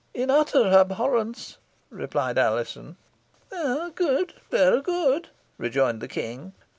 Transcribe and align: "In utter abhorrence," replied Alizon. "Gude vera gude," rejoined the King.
"In 0.15 0.31
utter 0.31 0.65
abhorrence," 0.71 1.59
replied 1.91 2.39
Alizon. 2.39 2.97
"Gude 3.51 4.33
vera 4.49 4.81
gude," 4.81 5.29
rejoined 5.59 6.01
the 6.01 6.07
King. 6.07 6.53